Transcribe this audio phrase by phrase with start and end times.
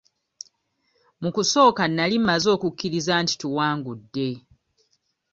[1.21, 4.29] Mu kusooka nali mmaze okukkiriza nti tuwangudde.